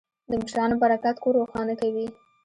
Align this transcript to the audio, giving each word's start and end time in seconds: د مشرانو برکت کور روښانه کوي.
د 0.29 0.31
مشرانو 0.41 0.75
برکت 0.83 1.15
کور 1.23 1.33
روښانه 1.41 1.73
کوي. 1.81 2.07